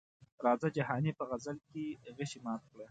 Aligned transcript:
راځه 0.45 0.67
جهاني 0.77 1.11
په 1.17 1.23
غزل 1.29 1.57
کې 1.69 1.83
غشي 2.17 2.39
مات 2.45 2.61
کړه. 2.69 2.79